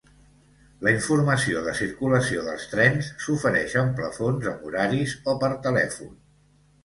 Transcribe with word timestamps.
La 0.85 0.91
informació 0.93 1.59
de 1.65 1.73
circulació 1.79 2.45
dels 2.47 2.65
trens 2.71 3.11
s'ofereix 3.25 3.77
en 3.83 3.93
plafons 3.99 4.49
amb 4.53 4.65
horaris 4.71 5.13
o 5.35 5.39
per 5.45 5.51
telèfon. 5.69 6.17